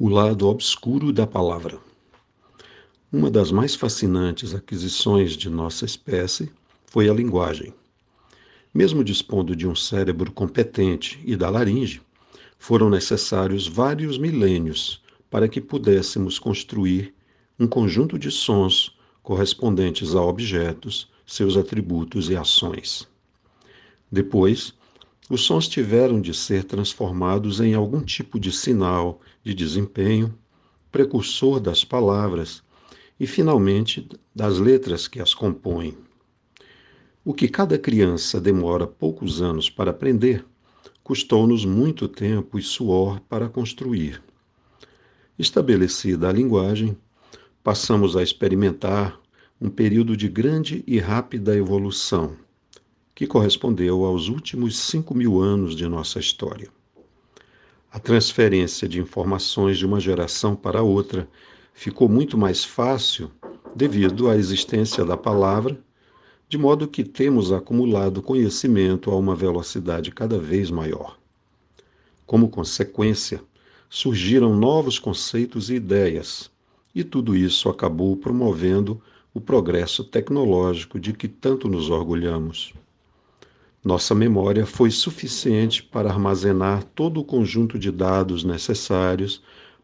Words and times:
O 0.00 0.08
lado 0.08 0.46
obscuro 0.46 1.12
da 1.12 1.26
palavra. 1.26 1.76
Uma 3.12 3.28
das 3.28 3.50
mais 3.50 3.74
fascinantes 3.74 4.54
aquisições 4.54 5.32
de 5.32 5.50
nossa 5.50 5.84
espécie 5.84 6.52
foi 6.86 7.08
a 7.08 7.12
linguagem. 7.12 7.74
Mesmo 8.72 9.02
dispondo 9.02 9.56
de 9.56 9.66
um 9.66 9.74
cérebro 9.74 10.30
competente 10.30 11.18
e 11.24 11.34
da 11.34 11.50
laringe, 11.50 12.00
foram 12.60 12.88
necessários 12.88 13.66
vários 13.66 14.18
milênios 14.18 15.02
para 15.28 15.48
que 15.48 15.60
pudéssemos 15.60 16.38
construir 16.38 17.12
um 17.58 17.66
conjunto 17.66 18.16
de 18.16 18.30
sons 18.30 18.96
correspondentes 19.20 20.14
a 20.14 20.22
objetos, 20.22 21.10
seus 21.26 21.56
atributos 21.56 22.30
e 22.30 22.36
ações. 22.36 23.08
Depois, 24.12 24.72
os 25.28 25.42
sons 25.42 25.68
tiveram 25.68 26.20
de 26.20 26.32
ser 26.32 26.64
transformados 26.64 27.60
em 27.60 27.74
algum 27.74 28.00
tipo 28.00 28.40
de 28.40 28.50
sinal 28.50 29.20
de 29.44 29.52
desempenho, 29.52 30.34
precursor 30.90 31.60
das 31.60 31.84
palavras 31.84 32.62
e, 33.20 33.26
finalmente, 33.26 34.08
das 34.34 34.58
letras 34.58 35.06
que 35.06 35.20
as 35.20 35.34
compõem. 35.34 35.96
O 37.22 37.34
que 37.34 37.46
cada 37.46 37.78
criança 37.78 38.40
demora 38.40 38.86
poucos 38.86 39.42
anos 39.42 39.68
para 39.68 39.90
aprender, 39.90 40.46
custou-nos 41.04 41.64
muito 41.64 42.08
tempo 42.08 42.58
e 42.58 42.62
suor 42.62 43.20
para 43.28 43.50
construir. 43.50 44.22
Estabelecida 45.38 46.28
a 46.28 46.32
linguagem, 46.32 46.96
passamos 47.62 48.16
a 48.16 48.22
experimentar 48.22 49.20
um 49.60 49.68
período 49.68 50.16
de 50.16 50.28
grande 50.28 50.82
e 50.86 50.98
rápida 50.98 51.54
evolução 51.54 52.34
que 53.18 53.26
correspondeu 53.26 54.04
aos 54.04 54.28
últimos 54.28 54.78
cinco 54.78 55.12
mil 55.12 55.40
anos 55.40 55.74
de 55.74 55.88
nossa 55.88 56.20
história. 56.20 56.68
A 57.90 57.98
transferência 57.98 58.88
de 58.88 59.00
informações 59.00 59.76
de 59.76 59.84
uma 59.84 59.98
geração 59.98 60.54
para 60.54 60.84
outra 60.84 61.28
ficou 61.74 62.08
muito 62.08 62.38
mais 62.38 62.64
fácil 62.64 63.28
devido 63.74 64.30
à 64.30 64.36
existência 64.36 65.04
da 65.04 65.16
palavra, 65.16 65.76
de 66.48 66.56
modo 66.56 66.86
que 66.86 67.02
temos 67.02 67.50
acumulado 67.50 68.22
conhecimento 68.22 69.10
a 69.10 69.16
uma 69.16 69.34
velocidade 69.34 70.12
cada 70.12 70.38
vez 70.38 70.70
maior. 70.70 71.18
Como 72.24 72.48
consequência, 72.48 73.42
surgiram 73.90 74.54
novos 74.54 74.96
conceitos 74.96 75.70
e 75.70 75.74
ideias, 75.74 76.52
e 76.94 77.02
tudo 77.02 77.34
isso 77.34 77.68
acabou 77.68 78.16
promovendo 78.16 79.02
o 79.34 79.40
progresso 79.40 80.04
tecnológico 80.04 81.00
de 81.00 81.12
que 81.12 81.26
tanto 81.26 81.68
nos 81.68 81.90
orgulhamos. 81.90 82.72
Nossa 83.84 84.14
memória 84.14 84.66
foi 84.66 84.90
suficiente 84.90 85.82
para 85.82 86.10
armazenar 86.10 86.82
todo 86.82 87.20
o 87.20 87.24
conjunto 87.24 87.78
de 87.78 87.92
dados 87.92 88.42
necessários 88.42 89.40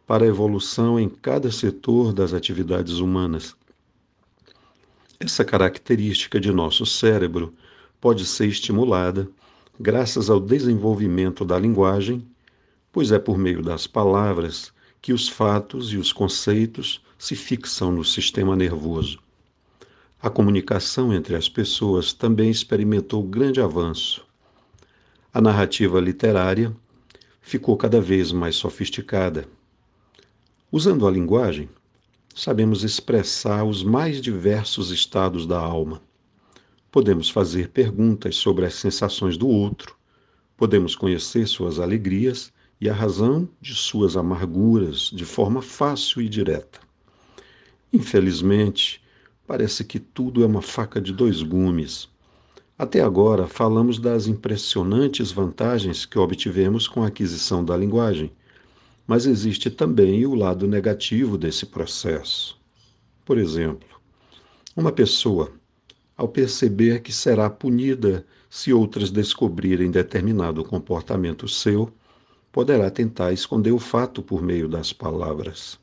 para 0.06 0.24
a 0.24 0.28
evolução 0.28 0.98
em 0.98 1.08
cada 1.08 1.50
setor 1.50 2.12
das 2.12 2.34
atividades 2.34 2.94
humanas. 2.98 3.56
Essa 5.18 5.44
característica 5.44 6.40
de 6.40 6.50
nosso 6.50 6.84
cérebro 6.84 7.54
pode 8.00 8.26
ser 8.26 8.46
estimulada 8.46 9.28
graças 9.78 10.28
ao 10.28 10.40
desenvolvimento 10.40 11.44
da 11.44 11.58
linguagem, 11.58 12.26
pois 12.92 13.12
é 13.12 13.18
por 13.18 13.38
meio 13.38 13.62
das 13.62 13.86
palavras 13.86 14.72
que 15.00 15.12
os 15.12 15.28
fatos 15.28 15.92
e 15.92 15.96
os 15.96 16.12
conceitos 16.12 17.00
se 17.16 17.36
fixam 17.36 17.92
no 17.92 18.04
sistema 18.04 18.56
nervoso. 18.56 19.18
A 20.24 20.30
comunicação 20.30 21.12
entre 21.12 21.36
as 21.36 21.50
pessoas 21.50 22.14
também 22.14 22.50
experimentou 22.50 23.22
grande 23.22 23.60
avanço. 23.60 24.24
A 25.30 25.38
narrativa 25.38 26.00
literária 26.00 26.74
ficou 27.42 27.76
cada 27.76 28.00
vez 28.00 28.32
mais 28.32 28.56
sofisticada. 28.56 29.46
Usando 30.72 31.06
a 31.06 31.10
linguagem, 31.10 31.68
sabemos 32.34 32.84
expressar 32.84 33.64
os 33.64 33.84
mais 33.84 34.18
diversos 34.18 34.90
estados 34.90 35.46
da 35.46 35.58
alma. 35.58 36.00
Podemos 36.90 37.28
fazer 37.28 37.68
perguntas 37.68 38.34
sobre 38.34 38.64
as 38.64 38.72
sensações 38.76 39.36
do 39.36 39.46
outro, 39.46 39.94
podemos 40.56 40.96
conhecer 40.96 41.46
suas 41.46 41.78
alegrias 41.78 42.50
e 42.80 42.88
a 42.88 42.94
razão 42.94 43.46
de 43.60 43.74
suas 43.74 44.16
amarguras 44.16 45.10
de 45.12 45.26
forma 45.26 45.60
fácil 45.60 46.22
e 46.22 46.30
direta. 46.30 46.80
Infelizmente, 47.92 49.03
Parece 49.46 49.84
que 49.84 49.98
tudo 49.98 50.42
é 50.42 50.46
uma 50.46 50.62
faca 50.62 51.00
de 51.00 51.12
dois 51.12 51.42
gumes. 51.42 52.08
Até 52.78 53.02
agora 53.02 53.46
falamos 53.46 53.98
das 53.98 54.26
impressionantes 54.26 55.30
vantagens 55.30 56.06
que 56.06 56.18
obtivemos 56.18 56.88
com 56.88 57.04
a 57.04 57.08
aquisição 57.08 57.64
da 57.64 57.76
linguagem, 57.76 58.32
mas 59.06 59.26
existe 59.26 59.70
também 59.70 60.24
o 60.24 60.34
lado 60.34 60.66
negativo 60.66 61.36
desse 61.36 61.66
processo. 61.66 62.58
Por 63.24 63.36
exemplo, 63.36 63.88
uma 64.74 64.90
pessoa, 64.90 65.52
ao 66.16 66.26
perceber 66.26 67.02
que 67.02 67.12
será 67.12 67.48
punida 67.50 68.26
se 68.48 68.72
outras 68.72 69.10
descobrirem 69.10 69.90
determinado 69.90 70.64
comportamento 70.64 71.46
seu, 71.46 71.92
poderá 72.50 72.90
tentar 72.90 73.32
esconder 73.32 73.72
o 73.72 73.78
fato 73.78 74.22
por 74.22 74.42
meio 74.42 74.68
das 74.68 74.92
palavras. 74.92 75.78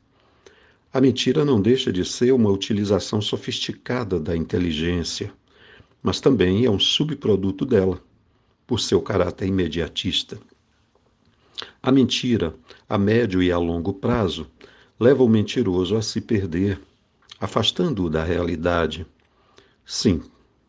A 0.94 1.00
mentira 1.00 1.42
não 1.42 1.58
deixa 1.58 1.90
de 1.90 2.04
ser 2.04 2.32
uma 2.32 2.50
utilização 2.50 3.18
sofisticada 3.22 4.20
da 4.20 4.36
inteligência, 4.36 5.32
mas 6.02 6.20
também 6.20 6.66
é 6.66 6.70
um 6.70 6.78
subproduto 6.78 7.64
dela, 7.64 7.98
por 8.66 8.78
seu 8.78 9.00
caráter 9.00 9.46
imediatista. 9.46 10.38
A 11.82 11.90
mentira, 11.90 12.54
a 12.86 12.98
médio 12.98 13.42
e 13.42 13.50
a 13.50 13.56
longo 13.56 13.94
prazo, 13.94 14.46
leva 15.00 15.22
o 15.22 15.28
mentiroso 15.30 15.96
a 15.96 16.02
se 16.02 16.20
perder, 16.20 16.78
afastando-o 17.40 18.10
da 18.10 18.22
realidade. 18.22 19.06
Sim, 19.86 20.20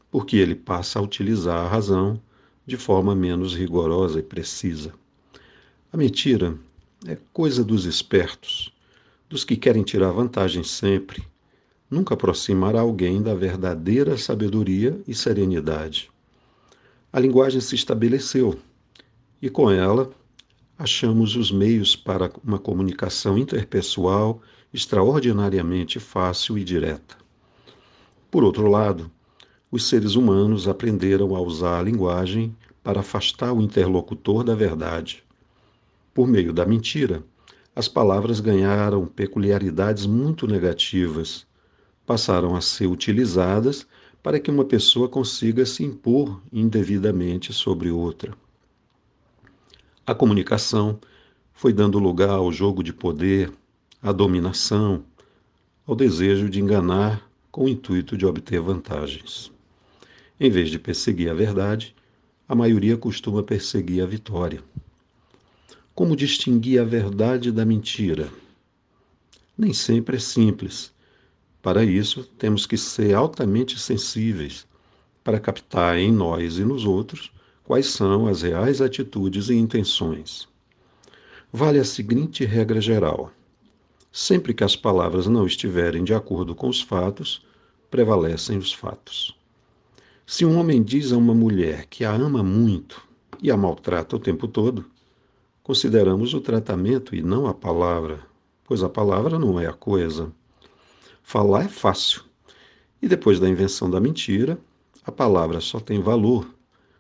porque 0.09 0.38
ele 0.38 0.55
passa 0.55 1.00
a 1.00 1.01
utilizar 1.01 1.66
a 1.66 1.67
razão 1.67 2.17
de 2.66 2.78
forma 2.78 3.13
menos 3.13 3.53
rigorosa 3.53 4.19
e 4.19 4.23
precisa. 4.23 4.94
A 5.91 5.97
mentira 5.97 6.57
é 7.05 7.17
coisa 7.34 7.61
dos 7.61 7.84
espertos 7.84 8.72
dos 9.29 9.44
que 9.44 9.56
querem 9.56 9.84
tirar 9.84 10.11
vantagem 10.11 10.63
sempre, 10.63 11.23
nunca 11.89 12.13
aproximará 12.13 12.81
alguém 12.81 13.22
da 13.22 13.34
verdadeira 13.34 14.17
sabedoria 14.17 15.00
e 15.07 15.13
serenidade. 15.13 16.09
A 17.11 17.19
linguagem 17.19 17.61
se 17.61 17.75
estabeleceu 17.75 18.59
e 19.41 19.50
com 19.50 19.69
ela 19.69 20.11
achamos 20.78 21.35
os 21.35 21.51
meios 21.51 21.95
para 21.95 22.31
uma 22.44 22.57
comunicação 22.57 23.38
interpessoal 23.38 24.41
extraordinariamente 24.73 26.00
fácil 26.00 26.57
e 26.57 26.63
direta. 26.63 27.16
Por 28.31 28.44
outro 28.44 28.67
lado, 28.67 29.11
os 29.72 29.88
seres 29.88 30.16
humanos 30.16 30.67
aprenderam 30.67 31.35
a 31.35 31.41
usar 31.41 31.79
a 31.79 31.84
linguagem 31.84 32.55
para 32.84 33.00
afastar 33.01 33.53
o 33.53 33.61
interlocutor 33.61 34.44
da 34.44 34.55
verdade. 34.55 35.23
Por 36.13 36.28
meio 36.28 36.51
da 36.51 36.66
mentira, 36.66 37.23
as 37.75 37.88
palavras 37.88 38.39
ganharam 38.39 39.06
peculiaridades 39.07 40.06
muito 40.06 40.45
negativas, 40.45 41.45
passaram 42.06 42.56
a 42.56 42.61
ser 42.61 42.88
utilizadas 42.88 43.88
para 44.22 44.39
que 44.39 44.51
uma 44.51 44.63
pessoa 44.63 45.09
consiga 45.09 45.66
se 45.66 45.84
impor 45.84 46.41
indevidamente 46.51 47.51
sobre 47.51 47.89
outra. 47.89 48.34
A 50.06 50.13
comunicação 50.13 51.00
foi 51.53 51.73
dando 51.73 51.97
lugar 51.97 52.29
ao 52.29 52.51
jogo 52.51 52.84
de 52.84 52.94
poder, 52.94 53.51
à 54.01 54.11
dominação, 54.11 55.03
ao 55.85 55.95
desejo 55.95 56.50
de 56.50 56.61
enganar 56.61 57.28
com 57.51 57.66
o 57.66 57.69
intuito 57.69 58.17
de 58.17 58.25
obter 58.25 58.59
vantagens. 58.59 59.51
Em 60.40 60.50
vez 60.50 60.69
de 60.69 60.79
perseguir 60.79 61.29
a 61.29 61.34
verdade, 61.34 61.95
a 62.47 62.55
maioria 62.55 62.97
costuma 62.97 63.41
perseguir 63.41 64.03
a 64.03 64.05
vitória. 64.05 64.61
Como 65.96 66.16
distinguir 66.16 66.81
a 66.81 66.84
verdade 66.84 67.52
da 67.52 67.64
mentira? 67.64 68.28
Nem 69.56 69.72
sempre 69.73 70.17
é 70.17 70.20
simples. 70.20 70.91
Para 71.62 71.84
isso, 71.84 72.23
temos 72.40 72.66
que 72.66 72.76
ser 72.78 73.14
altamente 73.14 73.79
sensíveis 73.79 74.66
para 75.23 75.40
captar 75.40 76.00
em 76.00 76.12
nós 76.12 76.58
e 76.58 76.66
nos 76.66 76.84
outros 76.84 77.32
quais 77.64 77.85
são 77.85 78.26
as 78.26 78.41
reais 78.41 78.82
atitudes 78.82 79.50
e 79.50 79.53
intenções. 79.53 80.47
Vale 81.52 81.78
a 81.78 81.85
seguinte 81.85 82.44
regra 82.44 82.82
geral: 82.82 83.32
sempre 84.12 84.52
que 84.52 84.64
as 84.64 84.76
palavras 84.76 85.28
não 85.28 85.46
estiverem 85.46 86.03
de 86.03 86.16
acordo 86.16 86.56
com 86.56 86.70
os 86.70 86.82
fatos, 86.82 87.46
prevalecem 87.91 88.58
os 88.58 88.73
fatos. 88.73 89.38
Se 90.26 90.44
um 90.44 90.58
homem 90.58 90.82
diz 90.82 91.12
a 91.12 91.17
uma 91.17 91.35
mulher 91.35 91.85
que 91.85 92.03
a 92.03 92.12
ama 92.12 92.41
muito 92.41 93.00
e 93.40 93.52
a 93.52 93.56
maltrata 93.56 94.16
o 94.16 94.20
tempo 94.20 94.47
todo, 94.47 94.91
consideramos 95.64 96.34
o 96.34 96.42
tratamento 96.42 97.16
e 97.16 97.24
não 97.24 97.48
a 97.48 97.54
palavra, 97.54 98.20
pois 98.66 98.84
a 98.84 98.90
palavra 98.90 99.40
não 99.40 99.60
é 99.60 99.66
a 99.66 99.74
coisa. 99.74 100.32
Falar 101.24 101.66
é 101.66 101.70
fácil. 101.70 102.22
E 103.02 103.08
depois 103.08 103.40
da 103.40 103.50
invenção 103.50 103.90
da 103.90 104.00
mentira, 104.00 104.60
a 105.06 105.12
palavra 105.12 105.62
só 105.62 105.80
tem 105.80 106.02
valor 106.02 106.54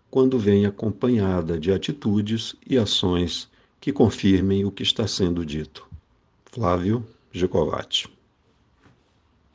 quando 0.09 0.39
vem 0.39 0.65
acompanhada 0.65 1.59
de 1.59 1.71
atitudes 1.71 2.55
e 2.65 2.77
ações 2.77 3.49
que 3.81 3.91
confirmem 3.91 4.63
o 4.63 4.71
que 4.71 4.83
está 4.83 5.07
sendo 5.07 5.45
dito. 5.45 5.85
Flávio 6.45 7.05
Gicovati. 7.31 8.07